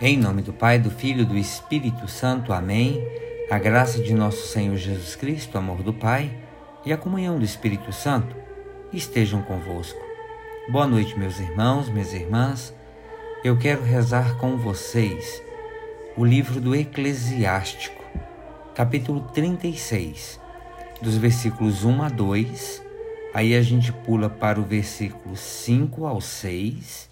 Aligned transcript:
Em 0.00 0.16
nome 0.16 0.42
do 0.42 0.52
Pai, 0.52 0.78
do 0.78 0.92
Filho 0.92 1.22
e 1.22 1.24
do 1.24 1.36
Espírito 1.36 2.06
Santo. 2.06 2.52
Amém. 2.52 3.04
A 3.50 3.58
graça 3.58 4.00
de 4.00 4.14
nosso 4.14 4.46
Senhor 4.46 4.76
Jesus 4.76 5.16
Cristo, 5.16 5.56
o 5.56 5.58
amor 5.58 5.82
do 5.82 5.92
Pai 5.92 6.30
e 6.86 6.92
a 6.92 6.96
comunhão 6.96 7.36
do 7.36 7.44
Espírito 7.44 7.92
Santo 7.92 8.36
estejam 8.92 9.42
convosco. 9.42 9.98
Boa 10.68 10.86
noite, 10.86 11.18
meus 11.18 11.40
irmãos, 11.40 11.88
minhas 11.88 12.12
irmãs. 12.12 12.72
Eu 13.42 13.58
quero 13.58 13.82
rezar 13.82 14.36
com 14.36 14.56
vocês 14.56 15.42
o 16.16 16.24
livro 16.24 16.60
do 16.60 16.76
Eclesiástico, 16.76 18.04
capítulo 18.76 19.22
36, 19.34 20.38
dos 21.02 21.16
versículos 21.16 21.84
1 21.84 22.02
a 22.02 22.08
2. 22.08 22.84
Aí 23.34 23.52
a 23.52 23.62
gente 23.62 23.92
pula 23.92 24.30
para 24.30 24.60
o 24.60 24.64
versículo 24.64 25.34
5 25.34 26.06
ao 26.06 26.20
6 26.20 27.07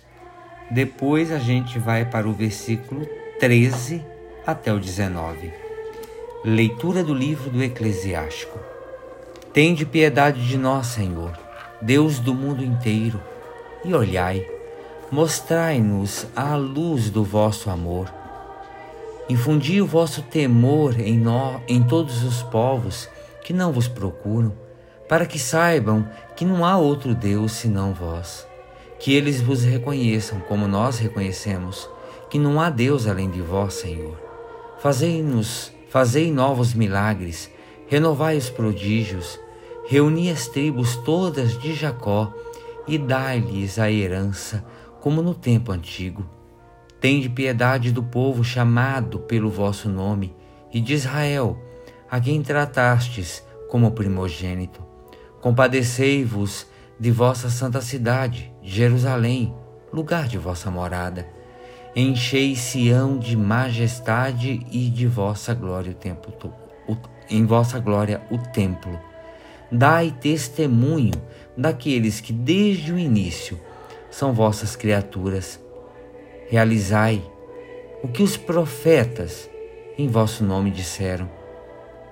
depois 0.71 1.31
a 1.31 1.39
gente 1.39 1.79
vai 1.79 2.05
para 2.05 2.29
o 2.29 2.33
versículo 2.33 3.07
13 3.39 4.05
até 4.45 4.73
o 4.73 4.81
19. 4.81 5.53
Leitura 6.45 7.05
do 7.05 7.15
livro 7.15 7.51
do 7.51 7.63
Eclesiástico. 7.63 8.59
Tende 9.53 9.87
piedade 9.87 10.47
de 10.47 10.59
nós, 10.59 10.89
Senhor, 10.89 11.39
Deus 11.81 12.19
do 12.19 12.35
mundo 12.35 12.65
inteiro, 12.65 13.23
e 13.85 13.95
olhai, 13.95 14.47
mostrai-nos 15.11 16.27
a 16.35 16.57
luz 16.57 17.11
do 17.11 17.25
vosso 17.25 17.71
amor. 17.71 18.13
Infundi 19.29 19.81
o 19.81 19.87
vosso 19.87 20.23
temor 20.23 20.99
em, 21.01 21.19
nós, 21.19 21.61
em 21.69 21.83
todos 21.83 22.23
os 22.23 22.43
povos 22.43 23.09
que 23.43 23.53
não 23.53 23.73
vos 23.73 23.89
procuram, 23.89 24.53
para 25.09 25.27
que 25.27 25.39
saibam 25.39 26.07
que 26.37 26.45
não 26.45 26.65
há 26.65 26.77
outro 26.77 27.15
Deus 27.15 27.53
senão 27.53 27.95
vós 27.95 28.47
que 28.99 29.15
eles 29.15 29.41
vos 29.41 29.63
reconheçam 29.63 30.41
como 30.41 30.67
nós 30.67 30.99
reconhecemos, 30.99 31.89
que 32.31 32.39
não 32.39 32.61
há 32.61 32.71
Deus 32.71 33.07
além 33.07 33.31
de 33.31 33.41
vós, 33.41 33.75
Senhor. 33.75 34.21
Fazei-nos, 34.79 35.73
fazei 35.89 36.33
novos 36.33 36.75
milagres, 36.75 37.51
renovai 37.87 38.37
os 38.37 38.51
prodígios, 38.51 39.39
reuni 39.87 40.31
as 40.31 40.49
tribos 40.49 40.97
todas 40.97 41.59
de 41.59 41.73
Jacó 41.75 42.33
e 42.87 42.99
dai-lhes 42.99 43.79
a 43.79 43.91
herança, 43.91 44.65
como 45.01 45.23
no 45.23 45.35
tempo 45.35 45.73
antigo. 45.73 46.29
Tende 47.01 47.29
piedade 47.29 47.93
do 47.93 48.03
povo 48.03 48.43
chamado 48.43 49.21
pelo 49.21 49.51
vosso 49.51 49.89
nome 49.89 50.35
e 50.73 50.81
de 50.81 50.95
Israel, 50.95 51.59
a 52.11 52.21
quem 52.21 52.43
tratastes 52.43 53.45
como 53.69 53.93
primogênito. 53.93 54.83
Compadecei-vos 55.41 56.67
de 56.99 57.11
vossa 57.11 57.51
santa 57.51 57.81
cidade, 57.81 58.53
Jerusalém, 58.63 59.55
lugar 59.93 60.29
de 60.29 60.39
vossa 60.39 60.71
morada. 60.71 61.27
Enchei 61.95 62.55
Sião 62.55 63.19
de 63.19 63.37
majestade 63.37 64.67
e 64.71 64.91
de 64.91 65.07
vossa 65.07 65.55
glória 65.55 65.93
o 65.93 65.95
templo, 65.95 66.33
o, 66.87 66.97
em 67.31 67.45
vossa 67.45 67.79
glória 67.79 68.23
o 68.31 68.39
templo. 68.39 68.99
Dai 69.71 70.15
testemunho 70.21 71.15
daqueles 71.57 72.21
que 72.21 72.33
desde 72.33 72.93
o 72.93 72.99
início 72.99 73.59
são 74.11 74.33
vossas 74.33 74.77
criaturas. 74.77 75.61
Realizai 76.49 77.23
o 78.03 78.09
que 78.09 78.23
os 78.23 78.37
profetas 78.37 79.51
em 79.99 80.09
vosso 80.09 80.45
nome 80.45 80.71
disseram. 80.71 81.29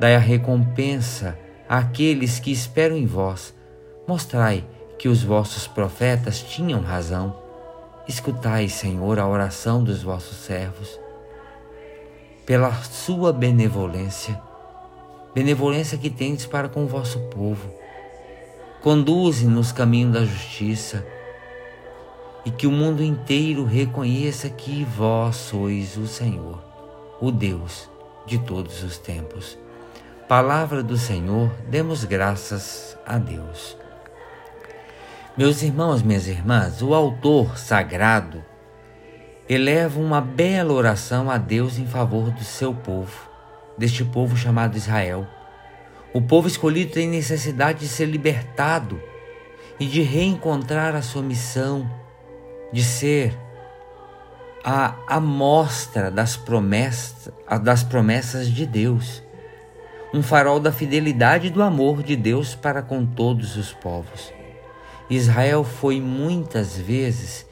Dai 0.00 0.16
a 0.16 0.18
recompensa 0.18 1.38
àqueles 1.68 2.40
que 2.40 2.50
esperam 2.50 2.96
em 2.96 3.06
vós. 3.06 3.54
Mostrai 4.08 4.64
que 5.04 5.08
os 5.10 5.22
vossos 5.22 5.66
profetas 5.66 6.40
tinham 6.40 6.80
razão. 6.80 7.36
Escutai, 8.08 8.70
Senhor, 8.70 9.18
a 9.18 9.28
oração 9.28 9.84
dos 9.84 10.02
vossos 10.02 10.38
servos. 10.38 10.98
Pela 12.46 12.72
sua 12.72 13.30
benevolência, 13.30 14.40
benevolência 15.34 15.98
que 15.98 16.08
tendes 16.08 16.46
para 16.46 16.70
com 16.70 16.84
o 16.84 16.88
vosso 16.88 17.20
povo. 17.28 17.70
Conduze-nos 18.80 19.72
caminho 19.72 20.10
da 20.10 20.24
justiça 20.24 21.06
e 22.46 22.50
que 22.50 22.66
o 22.66 22.72
mundo 22.72 23.02
inteiro 23.02 23.66
reconheça 23.66 24.48
que 24.48 24.84
vós 24.84 25.36
sois 25.36 25.98
o 25.98 26.06
Senhor, 26.06 26.58
o 27.20 27.30
Deus 27.30 27.90
de 28.24 28.38
todos 28.38 28.82
os 28.82 28.96
tempos. 28.96 29.58
Palavra 30.26 30.82
do 30.82 30.96
Senhor, 30.96 31.52
demos 31.68 32.04
graças 32.04 32.96
a 33.04 33.18
Deus. 33.18 33.83
Meus 35.36 35.64
irmãos, 35.64 36.00
minhas 36.00 36.28
irmãs, 36.28 36.80
o 36.80 36.94
autor 36.94 37.58
sagrado 37.58 38.44
eleva 39.48 39.98
uma 39.98 40.20
bela 40.20 40.72
oração 40.72 41.28
a 41.28 41.36
Deus 41.36 41.76
em 41.76 41.86
favor 41.88 42.30
do 42.30 42.44
seu 42.44 42.72
povo, 42.72 43.28
deste 43.76 44.04
povo 44.04 44.36
chamado 44.36 44.76
Israel. 44.76 45.26
O 46.12 46.22
povo 46.22 46.46
escolhido 46.46 46.92
tem 46.92 47.08
necessidade 47.08 47.80
de 47.80 47.88
ser 47.88 48.06
libertado 48.06 49.02
e 49.80 49.86
de 49.86 50.02
reencontrar 50.02 50.94
a 50.94 51.02
sua 51.02 51.20
missão, 51.22 51.90
de 52.72 52.84
ser 52.84 53.36
a 54.64 54.94
amostra 55.08 56.12
das 56.12 56.36
promessas, 56.36 57.28
das 57.60 57.82
promessas 57.82 58.46
de 58.46 58.64
Deus, 58.64 59.20
um 60.14 60.22
farol 60.22 60.60
da 60.60 60.70
fidelidade 60.70 61.48
e 61.48 61.50
do 61.50 61.60
amor 61.60 62.04
de 62.04 62.14
Deus 62.14 62.54
para 62.54 62.82
com 62.82 63.04
todos 63.04 63.56
os 63.56 63.72
povos. 63.72 64.32
Israel 65.16 65.64
foi 65.64 66.00
muitas 66.00 66.76
vezes 66.76 67.46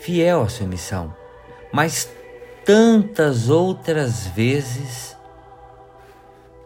fiel 0.00 0.42
à 0.42 0.48
sua 0.48 0.66
missão, 0.66 1.14
mas 1.72 2.08
tantas 2.64 3.48
outras 3.48 4.26
vezes 4.28 5.16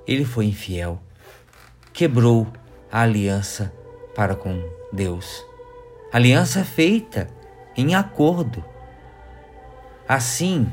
ele 0.07 0.25
foi 0.25 0.47
infiel, 0.47 1.01
quebrou 1.93 2.47
a 2.91 3.01
aliança 3.03 3.73
para 4.15 4.35
com 4.35 4.63
Deus. 4.93 5.45
Aliança 6.13 6.65
feita 6.65 7.29
em 7.77 7.95
acordo. 7.95 8.65
Assim, 10.09 10.67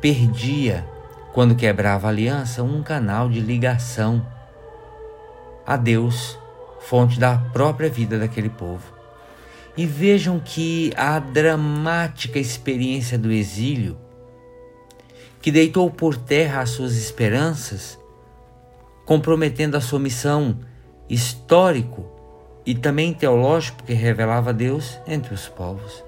perdia, 0.00 0.86
quando 1.32 1.56
quebrava 1.56 2.06
a 2.06 2.10
aliança, 2.10 2.62
um 2.62 2.82
canal 2.82 3.28
de 3.28 3.40
ligação 3.40 4.24
a 5.66 5.76
Deus 5.76 6.38
fonte 6.92 7.18
da 7.18 7.38
própria 7.54 7.88
vida 7.88 8.18
daquele 8.18 8.50
povo. 8.50 8.92
E 9.74 9.86
vejam 9.86 10.38
que 10.38 10.92
a 10.94 11.18
dramática 11.18 12.38
experiência 12.38 13.18
do 13.18 13.32
exílio, 13.32 13.96
que 15.40 15.50
deitou 15.50 15.90
por 15.90 16.18
terra 16.18 16.60
as 16.60 16.68
suas 16.68 16.94
esperanças, 16.94 17.98
comprometendo 19.06 19.74
a 19.74 19.80
sua 19.80 19.98
missão 19.98 20.58
histórico 21.08 22.04
e 22.66 22.74
também 22.74 23.14
teológico 23.14 23.84
que 23.84 23.94
revelava 23.94 24.52
Deus 24.52 24.98
entre 25.06 25.32
os 25.32 25.48
povos. 25.48 26.04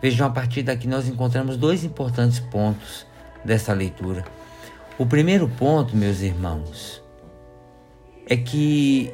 Vejam, 0.00 0.28
a 0.28 0.30
partir 0.30 0.62
daqui 0.62 0.86
nós 0.86 1.08
encontramos 1.08 1.56
dois 1.56 1.82
importantes 1.82 2.38
pontos 2.38 3.04
dessa 3.44 3.72
leitura. 3.72 4.24
O 4.96 5.04
primeiro 5.04 5.48
ponto, 5.48 5.96
meus 5.96 6.20
irmãos, 6.20 7.02
é 8.28 8.36
que 8.36 9.12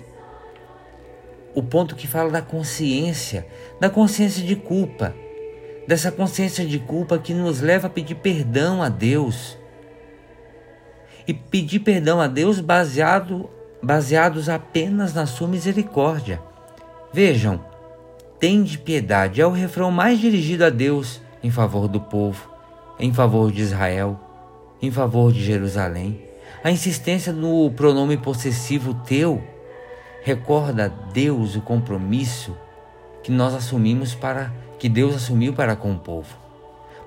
o 1.54 1.62
ponto 1.62 1.96
que 1.96 2.06
fala 2.06 2.30
da 2.30 2.42
consciência, 2.42 3.46
da 3.80 3.90
consciência 3.90 4.44
de 4.44 4.56
culpa, 4.56 5.14
dessa 5.86 6.12
consciência 6.12 6.64
de 6.64 6.78
culpa 6.78 7.18
que 7.18 7.34
nos 7.34 7.60
leva 7.60 7.88
a 7.88 7.90
pedir 7.90 8.14
perdão 8.16 8.82
a 8.82 8.88
Deus. 8.88 9.58
E 11.26 11.34
pedir 11.34 11.80
perdão 11.80 12.20
a 12.20 12.26
Deus 12.26 12.60
baseado, 12.60 13.50
baseados 13.82 14.48
apenas 14.48 15.14
na 15.14 15.26
sua 15.26 15.48
misericórdia. 15.48 16.40
Vejam, 17.12 17.60
tende 18.38 18.78
piedade 18.78 19.40
é 19.40 19.46
o 19.46 19.50
refrão 19.50 19.90
mais 19.90 20.20
dirigido 20.20 20.64
a 20.64 20.70
Deus 20.70 21.20
em 21.42 21.50
favor 21.50 21.88
do 21.88 22.00
povo, 22.00 22.50
em 22.98 23.12
favor 23.12 23.50
de 23.50 23.60
Israel, 23.60 24.18
em 24.80 24.90
favor 24.90 25.32
de 25.32 25.42
Jerusalém. 25.42 26.22
A 26.62 26.70
insistência 26.70 27.32
no 27.32 27.70
pronome 27.70 28.16
possessivo 28.16 28.94
teu 28.94 29.42
recorda 30.22 30.86
a 30.86 30.88
Deus 30.88 31.56
o 31.56 31.60
compromisso 31.60 32.56
que 33.22 33.30
nós 33.30 33.54
assumimos 33.54 34.14
para 34.14 34.52
que 34.78 34.88
Deus 34.88 35.14
assumiu 35.14 35.52
para 35.52 35.76
com 35.76 35.92
o 35.92 35.98
povo. 35.98 36.36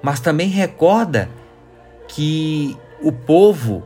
Mas 0.01 0.19
também 0.19 0.47
recorda 0.47 1.29
que 2.07 2.77
o 3.01 3.11
povo 3.11 3.83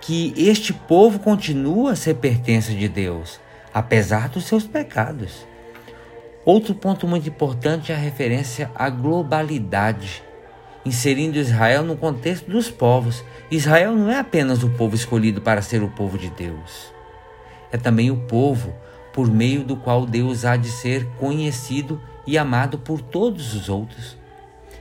que 0.00 0.32
este 0.36 0.72
povo 0.72 1.18
continua 1.18 1.92
a 1.92 1.96
ser 1.96 2.14
pertença 2.14 2.72
de 2.72 2.88
Deus, 2.88 3.38
apesar 3.74 4.28
dos 4.28 4.44
seus 4.44 4.64
pecados. 4.66 5.46
Outro 6.46 6.74
ponto 6.74 7.06
muito 7.06 7.28
importante 7.28 7.92
é 7.92 7.94
a 7.94 7.98
referência 7.98 8.70
à 8.74 8.88
globalidade, 8.88 10.22
inserindo 10.84 11.36
Israel 11.36 11.82
no 11.82 11.96
contexto 11.96 12.50
dos 12.50 12.70
povos. 12.70 13.22
Israel 13.50 13.94
não 13.94 14.10
é 14.10 14.18
apenas 14.18 14.62
o 14.62 14.70
povo 14.70 14.94
escolhido 14.94 15.42
para 15.42 15.60
ser 15.60 15.82
o 15.82 15.90
povo 15.90 16.16
de 16.16 16.30
Deus 16.30 16.97
é 17.72 17.76
também 17.76 18.10
o 18.10 18.16
povo 18.16 18.74
por 19.12 19.30
meio 19.30 19.64
do 19.64 19.76
qual 19.76 20.06
Deus 20.06 20.44
há 20.44 20.56
de 20.56 20.70
ser 20.70 21.06
conhecido 21.18 22.00
e 22.26 22.38
amado 22.38 22.78
por 22.78 23.00
todos 23.00 23.54
os 23.54 23.68
outros. 23.68 24.16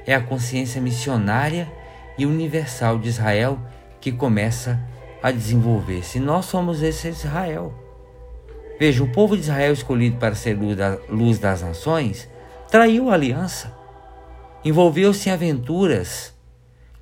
é 0.06 0.16
a 0.16 0.22
consciência 0.22 0.80
missionária 0.80 1.69
e 2.18 2.25
universal 2.25 2.98
de 2.98 3.10
Israel 3.10 3.60
que 4.00 4.12
começa 4.12 4.80
a 5.22 5.31
desenvolver-se. 5.31 6.18
Nós 6.18 6.45
somos 6.45 6.81
esse 6.81 7.10
Israel. 7.10 7.74
Veja, 8.80 9.04
o 9.04 9.12
povo 9.12 9.36
de 9.36 9.42
Israel 9.42 9.74
escolhido 9.74 10.18
para 10.18 10.36
ser 10.36 10.57
luz 11.10 11.40
das 11.40 11.62
nações 11.62 12.30
traiu 12.69 13.10
a 13.10 13.13
aliança, 13.16 13.75
envolveu-se 14.63 15.30
em 15.30 15.31
aventuras 15.33 16.33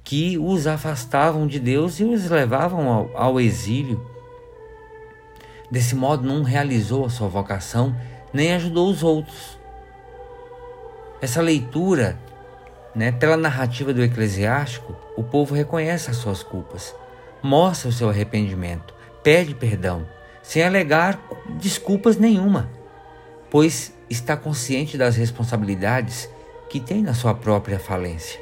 que 0.03 0.37
os 0.37 0.67
afastavam 0.67 1.47
de 1.47 1.59
Deus 1.59 1.99
e 1.99 2.03
os 2.03 2.29
levavam 2.29 2.87
ao, 2.87 3.11
ao 3.15 3.39
exílio. 3.39 4.05
Desse 5.75 5.93
modo, 5.93 6.25
não 6.25 6.41
realizou 6.41 7.05
a 7.05 7.09
sua 7.09 7.27
vocação 7.27 7.93
nem 8.31 8.53
ajudou 8.53 8.89
os 8.89 9.03
outros. 9.03 9.59
Essa 11.21 11.41
leitura, 11.41 12.17
né, 12.95 13.11
pela 13.11 13.35
narrativa 13.35 13.93
do 13.93 14.01
eclesiástico, 14.01 14.95
o 15.17 15.21
povo 15.21 15.53
reconhece 15.53 16.09
as 16.09 16.15
suas 16.15 16.41
culpas, 16.41 16.95
mostra 17.43 17.89
o 17.89 17.91
seu 17.91 18.09
arrependimento, 18.09 18.93
pede 19.21 19.53
perdão, 19.53 20.07
sem 20.41 20.63
alegar 20.63 21.19
desculpas 21.59 22.15
nenhuma, 22.15 22.69
pois 23.51 23.93
está 24.09 24.37
consciente 24.37 24.97
das 24.97 25.17
responsabilidades 25.17 26.29
que 26.69 26.79
tem 26.79 27.01
na 27.01 27.13
sua 27.13 27.33
própria 27.33 27.79
falência. 27.79 28.39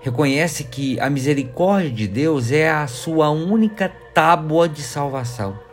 Reconhece 0.00 0.62
que 0.62 1.00
a 1.00 1.10
misericórdia 1.10 1.90
de 1.90 2.06
Deus 2.06 2.52
é 2.52 2.70
a 2.70 2.86
sua 2.86 3.28
única 3.30 3.88
tábua 4.14 4.68
de 4.68 4.84
salvação. 4.84 5.71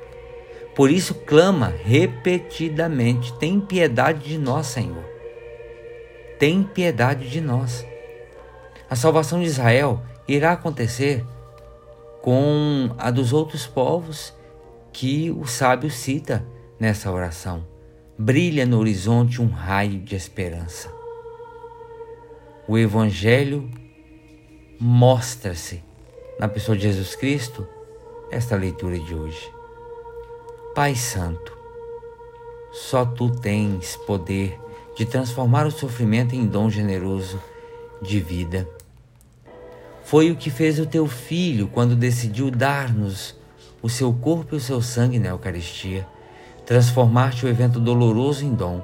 Por 0.79 0.89
isso 0.89 1.13
clama 1.13 1.75
repetidamente: 1.83 3.33
tem 3.33 3.59
piedade 3.59 4.29
de 4.29 4.37
nós, 4.37 4.67
Senhor. 4.67 5.03
Tem 6.39 6.63
piedade 6.63 7.29
de 7.29 7.41
nós. 7.41 7.85
A 8.89 8.95
salvação 8.95 9.41
de 9.41 9.45
Israel 9.45 10.01
irá 10.25 10.53
acontecer 10.53 11.25
com 12.21 12.95
a 12.97 13.11
dos 13.11 13.33
outros 13.33 13.67
povos 13.67 14.33
que 14.93 15.29
o 15.29 15.45
sábio 15.45 15.91
cita 15.91 16.45
nessa 16.79 17.11
oração. 17.11 17.67
Brilha 18.17 18.65
no 18.65 18.79
horizonte 18.79 19.41
um 19.41 19.49
raio 19.49 19.99
de 19.99 20.15
esperança. 20.15 20.89
O 22.65 22.77
Evangelho 22.77 23.69
mostra-se 24.79 25.83
na 26.39 26.47
pessoa 26.47 26.77
de 26.77 26.83
Jesus 26.83 27.17
Cristo, 27.17 27.67
esta 28.31 28.55
leitura 28.55 28.97
de 28.97 29.13
hoje. 29.13 29.58
Pai 30.75 30.95
Santo, 30.95 31.57
só 32.71 33.03
tu 33.03 33.29
tens 33.31 33.97
poder 33.97 34.59
de 34.95 35.03
transformar 35.03 35.65
o 35.65 35.71
sofrimento 35.71 36.35
em 36.35 36.45
dom 36.45 36.69
generoso 36.69 37.41
de 38.01 38.19
vida. 38.19 38.69
Foi 40.03 40.29
o 40.29 40.35
que 40.35 40.51
fez 40.51 40.79
o 40.79 40.85
teu 40.85 41.07
filho 41.07 41.67
quando 41.67 41.95
decidiu 41.95 42.51
dar-nos 42.51 43.35
o 43.81 43.89
seu 43.89 44.13
corpo 44.13 44.53
e 44.53 44.57
o 44.57 44.61
seu 44.61 44.79
sangue 44.79 45.17
na 45.17 45.29
Eucaristia, 45.29 46.07
transformar-te 46.67 47.45
o 47.45 47.49
evento 47.49 47.79
doloroso 47.79 48.45
em 48.45 48.53
dom, 48.53 48.81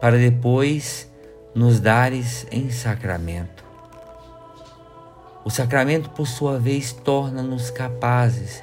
para 0.00 0.18
depois 0.18 1.08
nos 1.54 1.78
dares 1.78 2.44
em 2.50 2.70
sacramento. 2.70 3.64
O 5.44 5.50
sacramento, 5.50 6.10
por 6.10 6.26
sua 6.26 6.58
vez, 6.58 6.92
torna-nos 6.92 7.70
capazes 7.70 8.62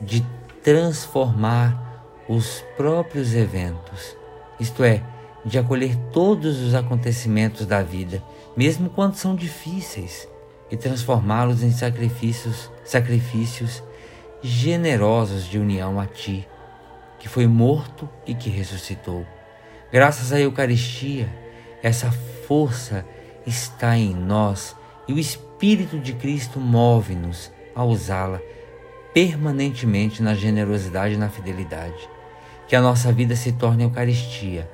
de 0.00 0.24
transformar 0.62 2.04
os 2.28 2.64
próprios 2.76 3.34
eventos, 3.34 4.16
isto 4.60 4.84
é, 4.84 5.02
de 5.44 5.58
acolher 5.58 5.96
todos 6.12 6.60
os 6.60 6.74
acontecimentos 6.74 7.66
da 7.66 7.82
vida, 7.82 8.22
mesmo 8.56 8.88
quando 8.88 9.16
são 9.16 9.34
difíceis, 9.34 10.28
e 10.70 10.76
transformá-los 10.76 11.62
em 11.62 11.70
sacrifícios, 11.70 12.70
sacrifícios 12.84 13.82
generosos 14.40 15.44
de 15.44 15.58
união 15.58 16.00
a 16.00 16.06
ti, 16.06 16.48
que 17.18 17.28
foi 17.28 17.46
morto 17.46 18.08
e 18.26 18.34
que 18.34 18.48
ressuscitou. 18.48 19.26
Graças 19.92 20.32
à 20.32 20.40
Eucaristia, 20.40 21.28
essa 21.82 22.10
força 22.46 23.04
está 23.46 23.96
em 23.98 24.14
nós 24.14 24.74
e 25.06 25.12
o 25.12 25.18
Espírito 25.18 25.98
de 25.98 26.12
Cristo 26.14 26.58
move-nos 26.58 27.50
a 27.74 27.84
usá-la 27.84 28.40
permanentemente 29.12 30.22
na 30.22 30.34
generosidade 30.34 31.14
e 31.14 31.18
na 31.18 31.28
fidelidade. 31.28 32.08
Que 32.66 32.76
a 32.76 32.80
nossa 32.80 33.12
vida 33.12 33.36
se 33.36 33.52
torne 33.52 33.84
Eucaristia, 33.84 34.70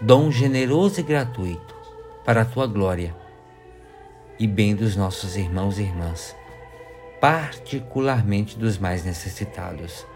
dom 0.00 0.30
generoso 0.30 1.00
e 1.00 1.02
gratuito 1.02 1.74
para 2.24 2.42
a 2.42 2.44
tua 2.44 2.66
glória 2.66 3.14
e 4.38 4.46
bem 4.46 4.74
dos 4.74 4.96
nossos 4.96 5.36
irmãos 5.36 5.78
e 5.78 5.82
irmãs, 5.82 6.34
particularmente 7.20 8.58
dos 8.58 8.78
mais 8.78 9.04
necessitados. 9.04 10.06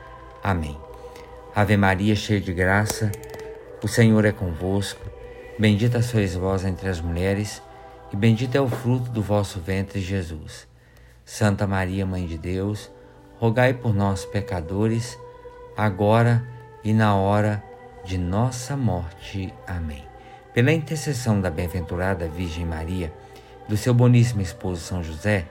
Amém. 0.43 0.79
Ave 1.55 1.77
Maria, 1.77 2.15
cheia 2.15 2.41
de 2.41 2.53
graça, 2.53 3.11
o 3.83 3.89
Senhor 3.89 4.25
é 4.25 4.33
convosco. 4.33 5.05
Bendita 5.59 6.01
sois 6.01 6.35
vós 6.35 6.65
entre 6.65 6.89
as 6.89 7.01
mulheres 7.01 7.61
e 8.13 8.17
bendito 8.17 8.55
é 8.55 8.61
o 8.61 8.69
fruto 8.69 9.11
do 9.11 9.21
vosso 9.21 9.61
ventre, 9.61 10.01
Jesus. 10.01 10.70
Santa 11.31 11.65
Maria, 11.65 12.05
Mãe 12.05 12.27
de 12.27 12.37
Deus, 12.37 12.91
rogai 13.39 13.73
por 13.73 13.95
nós, 13.95 14.25
pecadores, 14.25 15.17
agora 15.77 16.45
e 16.83 16.93
na 16.93 17.15
hora 17.15 17.63
de 18.05 18.19
nossa 18.19 18.77
morte. 18.77 19.55
Amém. 19.65 20.05
Pela 20.53 20.73
intercessão 20.73 21.41
da 21.41 21.49
bem-aventurada 21.49 22.27
Virgem 22.27 22.67
Maria, 22.67 23.13
do 23.69 23.77
seu 23.77 23.95
boníssimo 23.95 24.43
esposo 24.43 24.81
São 24.81 25.05
José, 25.05 25.47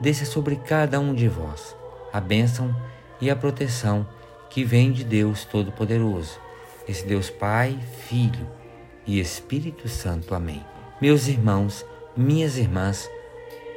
desça 0.00 0.24
sobre 0.24 0.56
cada 0.56 0.98
um 0.98 1.14
de 1.14 1.28
vós 1.28 1.76
a 2.12 2.20
bênção 2.20 2.74
e 3.20 3.30
a 3.30 3.36
proteção 3.36 4.04
que 4.50 4.64
vem 4.64 4.90
de 4.90 5.04
Deus 5.04 5.44
Todo-Poderoso, 5.44 6.40
esse 6.88 7.06
Deus 7.06 7.30
Pai, 7.30 7.78
Filho 8.08 8.48
e 9.06 9.20
Espírito 9.20 9.88
Santo. 9.88 10.34
Amém. 10.34 10.66
Meus 11.00 11.28
irmãos, 11.28 11.86
minhas 12.16 12.58
irmãs, 12.58 13.08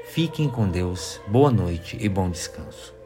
fiquem 0.08 0.50
com 0.50 0.68
Deus, 0.68 1.22
boa 1.28 1.52
noite 1.52 1.98
e 2.00 2.10
bom 2.10 2.30
descanso. 2.30 2.97